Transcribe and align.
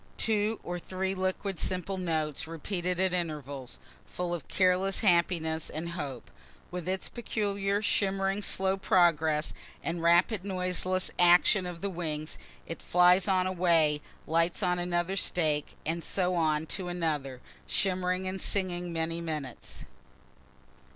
Two 0.17 0.59
or 0.63 0.79
three 0.79 1.13
liquid 1.13 1.59
simple 1.59 1.95
notes, 1.99 2.47
repeated 2.47 2.99
at 2.99 3.13
intervals, 3.13 3.77
full 4.07 4.33
of 4.33 4.47
careless 4.47 5.01
happiness 5.01 5.69
and 5.69 5.89
hope. 5.91 6.31
With 6.71 6.89
its 6.89 7.07
peculiar 7.07 7.83
shimmering 7.83 8.41
slow 8.41 8.77
progress 8.77 9.53
and 9.83 10.01
rapid 10.01 10.43
noiseless 10.43 11.11
action 11.19 11.67
of 11.67 11.81
the 11.81 11.89
wings, 11.91 12.39
it 12.65 12.81
flies 12.81 13.27
on 13.27 13.45
a 13.45 13.51
way, 13.51 14.01
lights 14.25 14.63
on 14.63 14.79
another 14.79 15.15
stake, 15.15 15.75
and 15.85 16.03
so 16.03 16.33
on 16.33 16.65
to 16.65 16.87
another, 16.87 17.39
shimmering 17.67 18.27
and 18.27 18.41
singing 18.41 18.91
many 18.91 19.21
minutes. 19.21 19.85